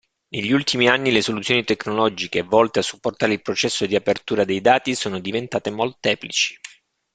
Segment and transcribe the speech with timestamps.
[0.29, 4.95] Negli ultimi anni le soluzioni tecnologiche volte a supportare il processo di apertura dei dati
[4.95, 6.55] sono diventate molteplici.